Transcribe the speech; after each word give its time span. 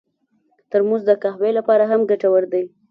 ترموز 0.71 1.01
د 1.05 1.11
قهوې 1.23 1.51
لپاره 1.57 1.83
هم 1.91 2.01
ګټور 2.11 2.43
دی. 2.53 2.63